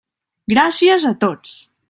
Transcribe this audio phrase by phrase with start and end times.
[0.53, 1.55] Gràcies a tots.